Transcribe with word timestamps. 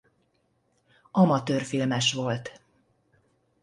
Amatőr 1.11 1.61
filmes 1.61 2.13
volt. 2.13 2.61